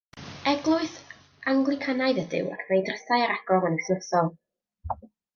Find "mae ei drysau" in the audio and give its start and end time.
2.69-3.25